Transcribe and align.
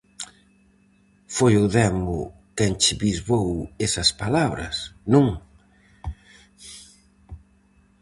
Foi 1.35 1.53
o 1.63 1.65
demo 1.77 2.19
quen 2.57 2.73
che 2.81 2.93
bisbou 3.01 3.49
esas 3.85 4.09
palabras, 4.21 4.75
non? 5.13 5.27